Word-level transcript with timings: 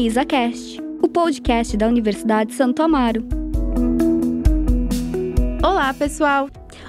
UnisaCast, 0.00 0.80
o 1.02 1.08
podcast 1.08 1.76
da 1.76 1.86
Universidade 1.86 2.54
Santo 2.54 2.82
Amaro. 2.82 3.22
Olá, 5.62 5.92
pessoal! 5.92 6.48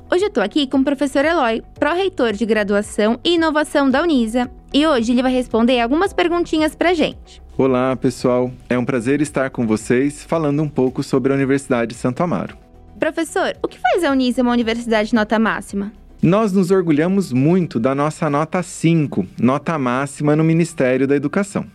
Hoje 0.09 0.23
eu 0.23 0.29
tô 0.29 0.39
aqui 0.39 0.65
com 0.65 0.77
o 0.77 0.83
professor 0.85 1.25
Eloy, 1.25 1.61
pró-reitor 1.77 2.31
de 2.31 2.45
graduação 2.45 3.19
e 3.21 3.33
inovação 3.33 3.89
da 3.89 4.01
Unisa, 4.01 4.49
e 4.73 4.87
hoje 4.87 5.11
ele 5.11 5.21
vai 5.21 5.33
responder 5.33 5.81
algumas 5.81 6.13
perguntinhas 6.13 6.73
pra 6.73 6.93
gente. 6.93 7.43
Olá, 7.57 7.93
pessoal! 7.97 8.49
É 8.69 8.77
um 8.77 8.85
prazer 8.85 9.19
estar 9.19 9.49
com 9.49 9.67
vocês 9.67 10.23
falando 10.23 10.63
um 10.63 10.69
pouco 10.69 11.03
sobre 11.03 11.33
a 11.33 11.35
Universidade 11.35 11.93
de 11.93 11.99
Santo 11.99 12.23
Amaro. 12.23 12.57
Professor, 12.97 13.57
o 13.61 13.67
que 13.67 13.77
faz 13.77 14.05
a 14.05 14.11
Unisa 14.11 14.41
uma 14.41 14.53
universidade 14.53 15.13
nota 15.13 15.37
máxima? 15.37 15.91
Nós 16.23 16.53
nos 16.53 16.71
orgulhamos 16.71 17.33
muito 17.33 17.77
da 17.77 17.93
nossa 17.93 18.29
nota 18.29 18.63
5, 18.63 19.27
nota 19.37 19.77
máxima 19.77 20.33
no 20.33 20.45
Ministério 20.45 21.05
da 21.05 21.15
Educação. 21.17 21.65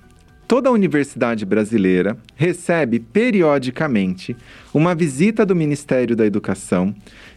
Toda 0.49 0.71
universidade 0.71 1.45
brasileira 1.45 2.17
recebe 2.36 3.00
periodicamente 3.00 4.37
uma 4.73 4.95
visita 4.95 5.45
do 5.45 5.57
Ministério 5.57 6.14
da 6.14 6.25
Educação 6.25 6.95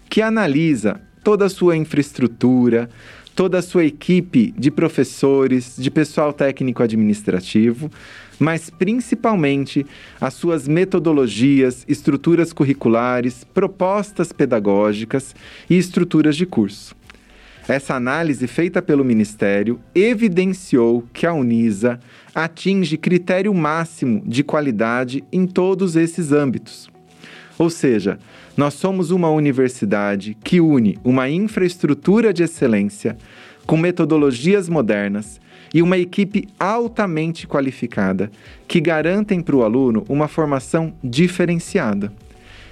que 0.07 0.21
analisa 0.21 1.01
toda 1.23 1.45
a 1.45 1.49
sua 1.49 1.75
infraestrutura, 1.75 2.87
toda 3.35 3.57
a 3.57 3.63
sua 3.63 3.83
equipe 3.83 4.53
de 4.55 4.69
professores, 4.69 5.75
de 5.75 5.89
pessoal 5.89 6.31
técnico 6.31 6.83
administrativo, 6.83 7.89
mas 8.37 8.69
principalmente 8.69 9.87
as 10.21 10.35
suas 10.35 10.67
metodologias, 10.67 11.83
estruturas 11.87 12.53
curriculares, 12.53 13.43
propostas 13.43 14.31
pedagógicas 14.31 15.35
e 15.67 15.75
estruturas 15.75 16.37
de 16.37 16.45
curso. 16.45 16.98
Essa 17.69 17.93
análise 17.93 18.47
feita 18.47 18.81
pelo 18.81 19.05
Ministério 19.05 19.79
evidenciou 19.93 21.03
que 21.13 21.27
a 21.27 21.33
Unisa 21.33 21.99
atinge 22.33 22.97
critério 22.97 23.53
máximo 23.53 24.23
de 24.25 24.43
qualidade 24.43 25.23
em 25.31 25.45
todos 25.45 25.95
esses 25.95 26.31
âmbitos. 26.31 26.89
Ou 27.59 27.69
seja, 27.69 28.17
nós 28.57 28.73
somos 28.73 29.11
uma 29.11 29.29
universidade 29.29 30.35
que 30.43 30.59
une 30.59 30.97
uma 31.03 31.29
infraestrutura 31.29 32.33
de 32.33 32.41
excelência 32.41 33.15
com 33.67 33.77
metodologias 33.77 34.67
modernas 34.67 35.39
e 35.71 35.83
uma 35.83 35.99
equipe 35.99 36.47
altamente 36.59 37.45
qualificada 37.45 38.31
que 38.67 38.81
garantem 38.81 39.41
para 39.41 39.55
o 39.55 39.63
aluno 39.63 40.03
uma 40.09 40.27
formação 40.27 40.91
diferenciada. 41.03 42.11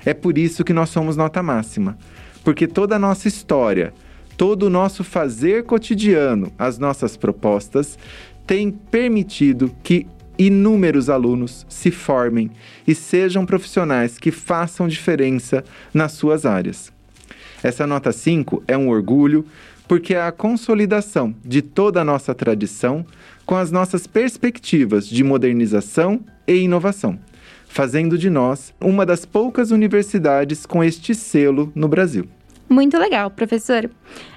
É 0.03 0.15
por 0.15 0.39
isso 0.39 0.63
que 0.63 0.73
nós 0.73 0.89
somos 0.89 1.15
nota 1.15 1.43
máxima, 1.43 1.95
porque 2.43 2.65
toda 2.65 2.95
a 2.95 2.99
nossa 2.99 3.27
história, 3.27 3.93
todo 4.37 4.63
o 4.63 4.69
nosso 4.69 5.03
fazer 5.03 5.63
cotidiano, 5.63 6.53
as 6.57 6.77
nossas 6.77 7.17
propostas, 7.17 7.97
tem 8.45 8.71
permitido 8.71 9.75
que 9.83 10.05
inúmeros 10.37 11.09
alunos 11.09 11.65
se 11.67 11.89
formem 11.89 12.51
e 12.87 12.93
sejam 12.93 13.45
profissionais 13.45 14.19
que 14.19 14.31
façam 14.31 14.87
diferença 14.87 15.63
nas 15.91 16.11
suas 16.11 16.45
áreas. 16.45 16.93
Essa 17.63 17.87
nota 17.87 18.11
5 18.11 18.63
é 18.67 18.77
um 18.77 18.89
orgulho 18.89 19.43
porque 19.87 20.13
é 20.13 20.21
a 20.21 20.31
consolidação 20.31 21.33
de 21.43 21.61
toda 21.61 22.01
a 22.01 22.05
nossa 22.05 22.35
tradição 22.35 23.05
com 23.45 23.55
as 23.55 23.71
nossas 23.71 24.05
perspectivas 24.05 25.07
de 25.07 25.23
modernização 25.23 26.19
e 26.45 26.55
inovação, 26.57 27.17
fazendo 27.67 28.17
de 28.17 28.29
nós 28.29 28.73
uma 28.79 29.05
das 29.05 29.25
poucas 29.25 29.71
universidades 29.71 30.65
com 30.65 30.83
este 30.83 31.15
selo 31.15 31.71
no 31.73 31.87
Brasil. 31.87 32.27
Muito 32.69 32.97
legal, 32.97 33.31
professor. 33.31 33.89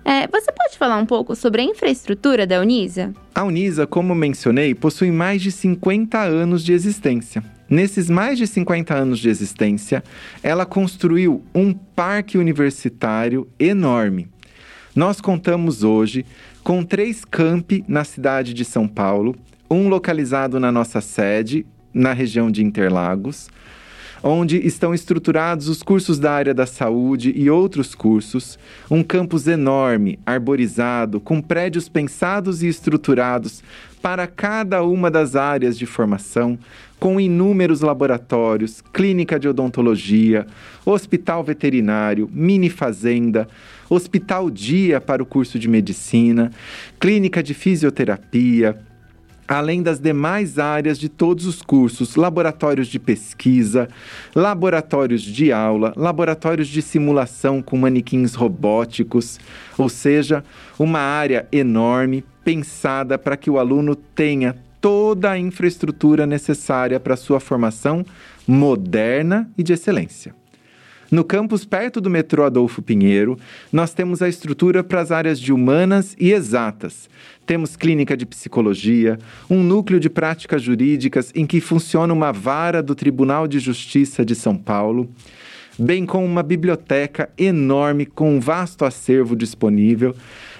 É, 0.04 0.26
você 0.28 0.52
pode 0.52 0.78
falar 0.78 0.96
um 0.98 1.06
pouco 1.06 1.34
sobre 1.34 1.62
a 1.62 1.64
infraestrutura 1.64 2.46
da 2.46 2.60
Unisa? 2.60 3.12
A 3.34 3.42
Unisa, 3.42 3.86
como 3.86 4.14
mencionei, 4.14 4.74
possui 4.74 5.10
mais 5.10 5.42
de 5.42 5.50
50 5.50 6.18
anos 6.18 6.64
de 6.64 6.72
existência. 6.72 7.42
Nesses 7.68 8.08
mais 8.08 8.38
de 8.38 8.46
50 8.46 8.94
anos 8.94 9.18
de 9.18 9.28
existência, 9.28 10.02
ela 10.42 10.64
construiu 10.64 11.44
um 11.54 11.72
parque 11.72 12.38
universitário 12.38 13.48
enorme. 13.58 14.28
Nós 14.94 15.20
contamos 15.20 15.84
hoje 15.84 16.26
com 16.64 16.84
três 16.84 17.24
campi 17.24 17.84
na 17.86 18.04
cidade 18.04 18.52
de 18.54 18.64
São 18.64 18.88
Paulo, 18.88 19.36
um 19.70 19.88
localizado 19.88 20.58
na 20.58 20.72
nossa 20.72 21.00
sede, 21.00 21.64
na 21.94 22.12
região 22.12 22.50
de 22.50 22.64
Interlagos, 22.64 23.48
onde 24.22 24.58
estão 24.66 24.92
estruturados 24.92 25.68
os 25.68 25.82
cursos 25.82 26.18
da 26.18 26.32
área 26.32 26.54
da 26.54 26.66
saúde 26.66 27.32
e 27.34 27.50
outros 27.50 27.94
cursos, 27.94 28.58
um 28.90 29.02
campus 29.02 29.46
enorme, 29.46 30.18
arborizado, 30.24 31.20
com 31.20 31.40
prédios 31.40 31.88
pensados 31.88 32.62
e 32.62 32.68
estruturados 32.68 33.62
para 34.02 34.26
cada 34.26 34.82
uma 34.82 35.10
das 35.10 35.36
áreas 35.36 35.78
de 35.78 35.86
formação, 35.86 36.58
com 36.98 37.20
inúmeros 37.20 37.80
laboratórios, 37.80 38.82
clínica 38.92 39.38
de 39.38 39.48
odontologia, 39.48 40.46
hospital 40.84 41.42
veterinário, 41.42 42.28
mini 42.32 42.68
fazenda, 42.68 43.48
hospital 43.88 44.50
dia 44.50 45.00
para 45.00 45.22
o 45.22 45.26
curso 45.26 45.58
de 45.58 45.68
medicina, 45.68 46.50
clínica 46.98 47.42
de 47.42 47.54
fisioterapia, 47.54 48.78
além 49.50 49.82
das 49.82 49.98
demais 49.98 50.60
áreas 50.60 50.96
de 50.96 51.08
todos 51.08 51.44
os 51.44 51.60
cursos, 51.60 52.14
laboratórios 52.14 52.86
de 52.86 53.00
pesquisa, 53.00 53.88
laboratórios 54.32 55.22
de 55.22 55.50
aula, 55.50 55.92
laboratórios 55.96 56.68
de 56.68 56.80
simulação 56.80 57.60
com 57.60 57.76
manequins 57.76 58.34
robóticos, 58.34 59.40
ou 59.76 59.88
seja, 59.88 60.44
uma 60.78 61.00
área 61.00 61.48
enorme 61.50 62.24
pensada 62.44 63.18
para 63.18 63.36
que 63.36 63.50
o 63.50 63.58
aluno 63.58 63.96
tenha 63.96 64.56
toda 64.80 65.32
a 65.32 65.38
infraestrutura 65.38 66.26
necessária 66.26 67.00
para 67.00 67.16
sua 67.16 67.40
formação 67.40 68.06
moderna 68.46 69.50
e 69.58 69.64
de 69.64 69.72
excelência. 69.72 70.39
No 71.10 71.24
campus 71.24 71.64
perto 71.64 72.00
do 72.00 72.08
metrô 72.08 72.44
Adolfo 72.44 72.80
Pinheiro, 72.80 73.36
nós 73.72 73.92
temos 73.92 74.22
a 74.22 74.28
estrutura 74.28 74.84
para 74.84 75.00
as 75.00 75.10
áreas 75.10 75.40
de 75.40 75.52
humanas 75.52 76.14
e 76.20 76.30
exatas. 76.30 77.10
Temos 77.44 77.74
clínica 77.74 78.16
de 78.16 78.24
psicologia, 78.24 79.18
um 79.50 79.60
núcleo 79.60 79.98
de 79.98 80.08
práticas 80.08 80.62
jurídicas 80.62 81.32
em 81.34 81.46
que 81.46 81.60
funciona 81.60 82.14
uma 82.14 82.30
vara 82.32 82.80
do 82.80 82.94
Tribunal 82.94 83.48
de 83.48 83.58
Justiça 83.58 84.24
de 84.24 84.36
São 84.36 84.56
Paulo 84.56 85.10
bem 85.80 86.04
como 86.04 86.26
uma 86.26 86.42
biblioteca 86.42 87.30
enorme 87.38 88.04
com 88.04 88.36
um 88.36 88.40
vasto 88.40 88.84
acervo 88.84 89.34
disponível, 89.34 90.14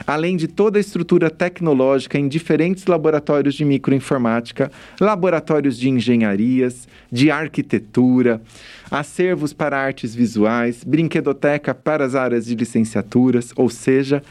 além 0.06 0.34
de 0.34 0.48
toda 0.48 0.78
a 0.78 0.81
estrutura 0.81 1.28
tecnológica 1.28 2.19
em 2.19 2.26
diferentes 2.26 2.86
laboratórios 2.86 3.54
de 3.54 3.64
microinformática, 3.64 4.72
laboratórios 4.98 5.78
de 5.78 5.91
engenharias, 5.91 6.88
de 7.12 7.30
arquitetura, 7.30 8.41
acervos 8.91 9.53
para 9.53 9.78
artes 9.78 10.14
visuais, 10.14 10.82
brinquedoteca 10.82 11.75
para 11.75 12.04
as 12.04 12.14
áreas 12.14 12.47
de 12.47 12.54
licenciaturas, 12.54 13.53
ou 13.56 13.69
seja, 13.69 14.22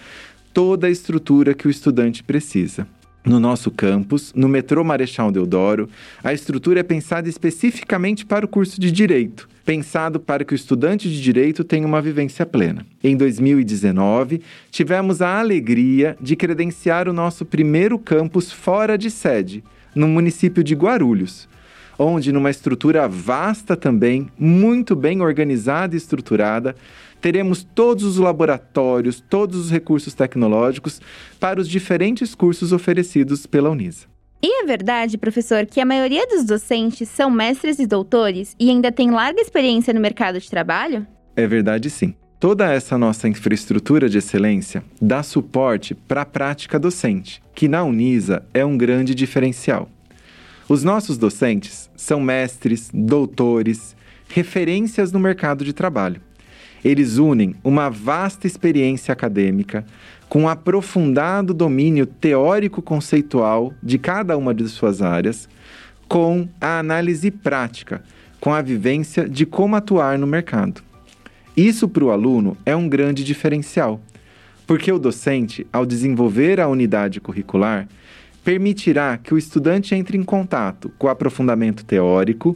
toda 0.51 0.87
a 0.87 0.89
estrutura 0.89 1.53
que 1.53 1.67
o 1.67 1.71
estudante 1.71 2.23
precisa. 2.23 2.87
No 3.25 3.39
nosso 3.39 3.69
campus, 3.69 4.33
no 4.33 4.47
metrô 4.47 4.83
Marechal 4.83 5.31
Deodoro, 5.31 5.89
a 6.23 6.33
estrutura 6.33 6.79
é 6.79 6.83
pensada 6.83 7.27
especificamente 7.27 8.25
para 8.25 8.45
o 8.45 8.49
curso 8.49 8.79
de 8.79 8.91
Direito 8.91 9.47
pensado 9.69 10.19
para 10.19 10.43
que 10.43 10.51
o 10.51 10.55
estudante 10.55 11.07
de 11.07 11.21
direito 11.21 11.63
tenha 11.63 11.85
uma 11.85 12.01
vivência 12.01 12.43
plena. 12.43 12.83
Em 13.03 13.15
2019, 13.15 14.41
tivemos 14.71 15.21
a 15.21 15.37
alegria 15.39 16.17
de 16.19 16.35
credenciar 16.35 17.07
o 17.07 17.13
nosso 17.13 17.45
primeiro 17.45 17.99
campus 17.99 18.51
fora 18.51 18.97
de 18.97 19.11
sede, 19.11 19.63
no 19.93 20.07
município 20.07 20.63
de 20.63 20.73
Guarulhos, 20.73 21.47
onde, 21.99 22.31
numa 22.31 22.49
estrutura 22.49 23.07
vasta 23.07 23.77
também, 23.77 24.27
muito 24.39 24.95
bem 24.95 25.21
organizada 25.21 25.93
e 25.93 25.99
estruturada, 25.99 26.75
teremos 27.21 27.63
todos 27.63 28.03
os 28.03 28.17
laboratórios, 28.17 29.23
todos 29.29 29.57
os 29.57 29.71
recursos 29.71 30.13
tecnológicos 30.13 31.01
para 31.39 31.59
os 31.59 31.67
diferentes 31.67 32.33
cursos 32.35 32.71
oferecidos 32.71 33.45
pela 33.45 33.69
Unisa. 33.69 34.07
E 34.41 34.63
é 34.63 34.65
verdade, 34.65 35.17
professor, 35.17 35.65
que 35.65 35.81
a 35.81 35.85
maioria 35.85 36.25
dos 36.25 36.45
docentes 36.45 37.09
são 37.09 37.29
mestres 37.29 37.77
e 37.77 37.85
doutores 37.85 38.55
e 38.57 38.69
ainda 38.69 38.91
tem 38.91 39.11
larga 39.11 39.41
experiência 39.41 39.93
no 39.93 39.99
mercado 39.99 40.39
de 40.39 40.49
trabalho? 40.49 41.05
É 41.35 41.45
verdade, 41.45 41.89
sim. 41.89 42.15
Toda 42.39 42.71
essa 42.71 42.97
nossa 42.97 43.27
infraestrutura 43.27 44.07
de 44.07 44.17
excelência 44.17 44.81
dá 45.01 45.21
suporte 45.21 45.93
para 45.93 46.21
a 46.21 46.25
prática 46.25 46.79
docente, 46.79 47.43
que 47.53 47.67
na 47.67 47.83
Unisa 47.83 48.45
é 48.53 48.63
um 48.63 48.77
grande 48.77 49.13
diferencial. 49.13 49.89
Os 50.69 50.81
nossos 50.81 51.17
docentes 51.17 51.89
são 51.97 52.21
mestres, 52.21 52.89
doutores, 52.93 53.93
referências 54.29 55.11
no 55.11 55.19
mercado 55.19 55.65
de 55.65 55.73
trabalho. 55.73 56.21
Eles 56.83 57.17
unem 57.17 57.55
uma 57.63 57.89
vasta 57.89 58.47
experiência 58.47 59.11
acadêmica 59.11 59.85
com 60.29 60.43
um 60.43 60.47
aprofundado 60.47 61.53
domínio 61.53 62.05
teórico-conceitual 62.05 63.73
de 63.81 63.97
cada 63.97 64.37
uma 64.37 64.53
de 64.53 64.67
suas 64.69 65.01
áreas, 65.01 65.49
com 66.07 66.47
a 66.61 66.79
análise 66.79 67.29
prática, 67.31 68.03
com 68.39 68.53
a 68.53 68.61
vivência 68.61 69.27
de 69.27 69.45
como 69.45 69.75
atuar 69.75 70.17
no 70.17 70.27
mercado. 70.27 70.81
Isso 71.57 71.89
para 71.89 72.05
o 72.05 72.11
aluno 72.11 72.55
é 72.65 72.75
um 72.75 72.87
grande 72.87 73.23
diferencial, 73.23 73.99
porque 74.65 74.91
o 74.91 74.99
docente, 74.99 75.67
ao 75.73 75.85
desenvolver 75.85 76.59
a 76.59 76.67
unidade 76.67 77.19
curricular, 77.19 77.87
permitirá 78.43 79.17
que 79.17 79.33
o 79.33 79.37
estudante 79.37 79.93
entre 79.93 80.17
em 80.17 80.23
contato 80.23 80.91
com 80.97 81.07
o 81.07 81.09
aprofundamento 81.09 81.83
teórico, 81.83 82.55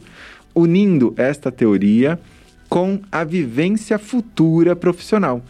unindo 0.54 1.12
esta 1.16 1.52
teoria 1.52 2.18
com 2.68 3.00
a 3.10 3.24
vivência 3.24 3.98
futura 3.98 4.74
profissional, 4.74 5.42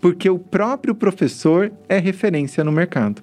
porque 0.00 0.28
o 0.28 0.38
próprio 0.38 0.94
professor 0.94 1.72
é 1.88 1.98
referência 1.98 2.64
no 2.64 2.72
mercado. 2.72 3.22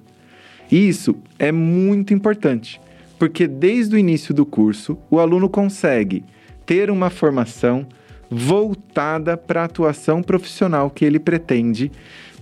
Isso 0.70 1.16
é 1.38 1.52
muito 1.52 2.14
importante, 2.14 2.80
porque 3.18 3.46
desde 3.46 3.94
o 3.94 3.98
início 3.98 4.32
do 4.34 4.46
curso 4.46 4.98
o 5.10 5.18
aluno 5.18 5.48
consegue 5.48 6.24
ter 6.64 6.90
uma 6.90 7.10
formação 7.10 7.86
voltada 8.30 9.36
para 9.36 9.62
a 9.62 9.64
atuação 9.64 10.22
profissional 10.22 10.88
que 10.88 11.04
ele 11.04 11.18
pretende, 11.18 11.92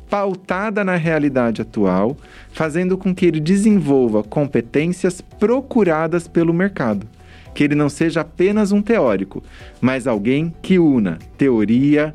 pautada 0.08 0.85
na 0.85 0.96
realidade 0.96 1.62
atual, 1.62 2.17
fazendo 2.53 2.96
com 2.96 3.14
que 3.14 3.26
ele 3.26 3.41
desenvolva 3.41 4.23
competências 4.23 5.20
procuradas 5.20 6.29
pelo 6.29 6.53
mercado. 6.55 7.06
Que 7.55 7.64
ele 7.64 7.75
não 7.75 7.88
seja 7.88 8.20
apenas 8.20 8.73
um 8.73 8.82
teórico, 8.82 9.43
mas 9.81 10.06
alguém 10.06 10.55
que 10.62 10.79
una 10.79 11.19
teoria, 11.37 12.14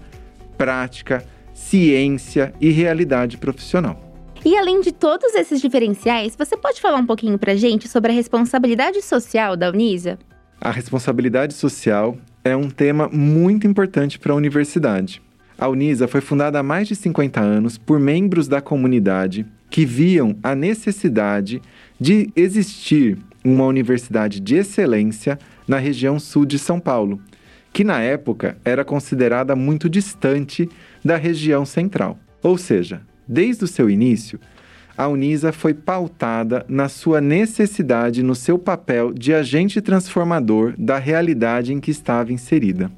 prática, 0.57 1.25
ciência 1.53 2.53
e 2.59 2.69
realidade 2.69 3.37
profissional. 3.37 4.01
E 4.45 4.55
além 4.55 4.79
de 4.81 4.91
todos 4.91 5.33
esses 5.33 5.59
diferenciais, 5.59 6.35
você 6.37 6.55
pode 6.55 6.79
falar 6.79 6.97
um 6.97 7.05
pouquinho 7.05 7.37
para 7.39 7.55
gente 7.55 7.87
sobre 7.87 8.11
a 8.11 8.15
responsabilidade 8.15 9.01
social 9.01 9.57
da 9.57 9.69
Unisa? 9.69 10.19
A 10.61 10.69
responsabilidade 10.69 11.53
social 11.53 12.15
é 12.43 12.55
um 12.55 12.69
tema 12.69 13.09
muito 13.09 13.65
importante 13.65 14.19
para 14.19 14.33
a 14.33 14.35
universidade. 14.35 15.21
A 15.57 15.67
Unisa 15.67 16.07
foi 16.07 16.21
fundada 16.21 16.59
há 16.59 16.63
mais 16.63 16.87
de 16.87 16.95
50 16.95 17.41
anos 17.41 17.77
por 17.77 17.99
membros 17.99 18.47
da 18.47 18.61
comunidade 18.61 19.45
que 19.69 19.85
viam 19.85 20.37
a 20.43 20.53
necessidade 20.53 21.61
de 21.99 22.29
existir 22.35 23.17
uma 23.43 23.65
universidade 23.65 24.39
de 24.39 24.55
excelência 24.55 25.37
na 25.67 25.77
região 25.77 26.19
sul 26.19 26.45
de 26.45 26.57
São 26.57 26.79
Paulo, 26.79 27.19
que 27.71 27.83
na 27.83 28.01
época 28.01 28.57
era 28.63 28.83
considerada 28.83 29.55
muito 29.55 29.89
distante 29.89 30.69
da 31.03 31.17
região 31.17 31.65
central. 31.65 32.17
Ou 32.41 32.57
seja, 32.57 33.01
desde 33.27 33.63
o 33.63 33.67
seu 33.67 33.89
início, 33.89 34.39
a 34.97 35.07
Unisa 35.07 35.51
foi 35.51 35.73
pautada 35.73 36.65
na 36.69 36.87
sua 36.87 37.19
necessidade 37.19 38.23
no 38.23 38.33
seu 38.33 38.57
papel 38.57 39.13
de 39.13 39.33
agente 39.33 39.81
transformador 39.81 40.73
da 40.77 40.97
realidade 40.97 41.73
em 41.73 41.81
que 41.81 41.91
estava 41.91 42.31
inserida. 42.31 42.89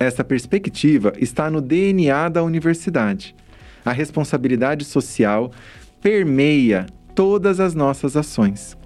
Essa 0.00 0.24
perspectiva 0.24 1.12
está 1.18 1.48
no 1.48 1.60
DNA 1.60 2.28
da 2.28 2.42
universidade. 2.42 3.36
A 3.84 3.92
responsabilidade 3.92 4.84
social 4.84 5.52
permeia 6.02 6.86
todas 7.14 7.60
as 7.60 7.74
nossas 7.74 8.16
ações. 8.16 8.76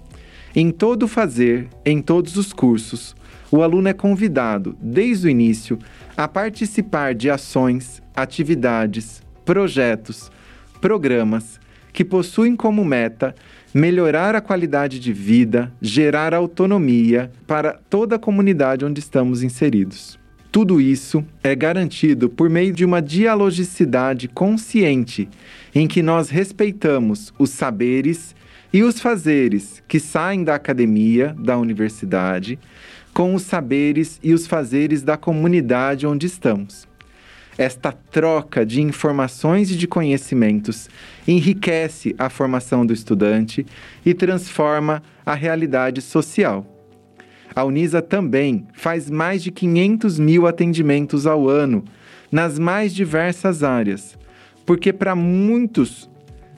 Em 0.55 0.71
todo 0.71 1.07
fazer, 1.07 1.67
em 1.85 2.01
todos 2.01 2.35
os 2.37 2.53
cursos, 2.53 3.15
o 3.51 3.61
aluno 3.61 3.87
é 3.87 3.93
convidado, 3.93 4.75
desde 4.81 5.27
o 5.27 5.29
início, 5.29 5.79
a 6.15 6.27
participar 6.27 7.15
de 7.15 7.29
ações, 7.29 8.01
atividades, 8.15 9.21
projetos, 9.45 10.31
programas 10.79 11.59
que 11.91 12.05
possuem 12.05 12.55
como 12.55 12.85
meta 12.85 13.35
melhorar 13.73 14.35
a 14.35 14.41
qualidade 14.41 14.99
de 14.99 15.13
vida, 15.13 15.71
gerar 15.81 16.33
autonomia 16.33 17.31
para 17.45 17.73
toda 17.89 18.15
a 18.15 18.19
comunidade 18.19 18.85
onde 18.85 18.99
estamos 18.99 19.43
inseridos. 19.43 20.19
Tudo 20.51 20.81
isso 20.81 21.23
é 21.43 21.55
garantido 21.55 22.27
por 22.27 22.49
meio 22.49 22.73
de 22.73 22.83
uma 22.83 23.01
dialogicidade 23.01 24.27
consciente, 24.27 25.29
em 25.75 25.87
que 25.87 26.01
nós 26.01 26.29
respeitamos 26.29 27.31
os 27.37 27.51
saberes 27.51 28.35
e 28.73 28.81
os 28.81 28.99
fazeres 28.99 29.83
que 29.87 29.99
saem 29.99 30.43
da 30.43 30.55
academia, 30.55 31.35
da 31.37 31.55
universidade, 31.55 32.57
com 33.13 33.35
os 33.35 33.43
saberes 33.43 34.19
e 34.23 34.33
os 34.33 34.47
fazeres 34.47 35.03
da 35.03 35.17
comunidade 35.17 36.07
onde 36.07 36.25
estamos. 36.25 36.87
Esta 37.55 37.91
troca 37.91 38.65
de 38.65 38.81
informações 38.81 39.69
e 39.69 39.75
de 39.75 39.85
conhecimentos 39.85 40.89
enriquece 41.27 42.15
a 42.17 42.29
formação 42.29 42.85
do 42.85 42.93
estudante 42.93 43.65
e 44.03 44.15
transforma 44.15 45.03
a 45.23 45.35
realidade 45.35 46.01
social. 46.01 46.78
A 47.55 47.63
Unisa 47.63 48.01
também 48.01 48.67
faz 48.73 49.09
mais 49.09 49.41
de 49.43 49.51
500 49.51 50.19
mil 50.19 50.47
atendimentos 50.47 51.25
ao 51.25 51.49
ano 51.49 51.83
nas 52.31 52.59
mais 52.59 52.93
diversas 52.93 53.63
áreas, 53.63 54.17
porque 54.65 54.93
para 54.93 55.15
muitos 55.15 56.09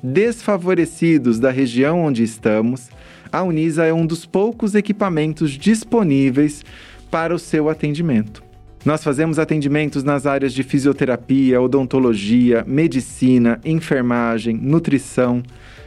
desfavorecidos 0.04 1.40
da 1.40 1.52
região 1.52 2.02
onde 2.02 2.24
estamos, 2.24 2.90
a 3.32 3.42
Unisa 3.44 3.86
é 3.86 3.94
um 3.94 4.06
dos 4.06 4.26
poucos 4.26 4.76
equipamentos 4.76 5.52
disponíveis 5.52 6.64
para 7.10 7.34
o 7.34 7.40
seu 7.40 7.70
atendimento. 7.70 8.44
Nós 8.84 9.04
fazemos 9.04 9.38
atendimentos 9.38 10.04
nas 10.04 10.26
áreas 10.26 10.54
de 10.54 10.64
fisioterapia, 10.64 11.62
odontologia, 11.62 12.66
medicina, 12.68 13.62
enfermagem, 13.64 14.58
nutrição, 14.58 15.44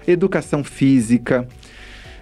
educação 0.06 0.62
física, 0.62 1.46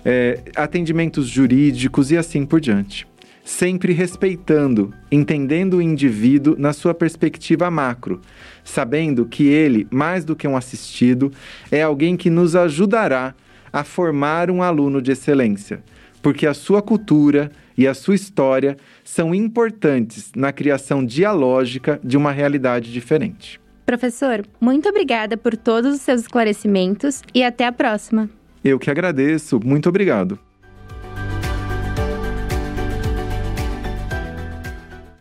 é, 0.04 0.40
atendimentos 0.56 1.26
jurídicos 1.26 2.10
e 2.10 2.16
assim 2.16 2.44
por 2.44 2.60
diante. 2.60 3.06
Sempre 3.44 3.92
respeitando, 3.92 4.94
entendendo 5.10 5.78
o 5.78 5.82
indivíduo 5.82 6.54
na 6.56 6.72
sua 6.72 6.94
perspectiva 6.94 7.70
macro, 7.70 8.20
sabendo 8.62 9.26
que 9.26 9.48
ele, 9.48 9.86
mais 9.90 10.24
do 10.24 10.36
que 10.36 10.46
um 10.46 10.56
assistido, 10.56 11.32
é 11.70 11.82
alguém 11.82 12.16
que 12.16 12.30
nos 12.30 12.54
ajudará 12.54 13.34
a 13.72 13.82
formar 13.82 14.50
um 14.50 14.62
aluno 14.62 15.02
de 15.02 15.12
excelência, 15.12 15.82
porque 16.20 16.46
a 16.46 16.54
sua 16.54 16.80
cultura 16.80 17.50
e 17.76 17.88
a 17.88 17.94
sua 17.94 18.14
história 18.14 18.76
são 19.02 19.34
importantes 19.34 20.30
na 20.36 20.52
criação 20.52 21.04
dialógica 21.04 21.98
de 22.04 22.16
uma 22.16 22.30
realidade 22.30 22.92
diferente. 22.92 23.60
Professor, 23.84 24.46
muito 24.60 24.88
obrigada 24.88 25.36
por 25.36 25.56
todos 25.56 25.96
os 25.96 26.00
seus 26.02 26.20
esclarecimentos 26.20 27.22
e 27.34 27.42
até 27.42 27.66
a 27.66 27.72
próxima. 27.72 28.30
Eu 28.64 28.78
que 28.78 28.90
agradeço. 28.90 29.60
Muito 29.64 29.88
obrigado. 29.88 30.38